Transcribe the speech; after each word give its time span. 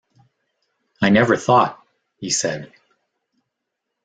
“I 0.99 1.09
never 1.11 1.37
thought,” 1.37 1.77
he 2.17 2.31
said. 2.31 2.73